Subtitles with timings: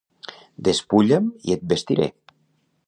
[0.69, 2.11] Despulla'm i et vestiré.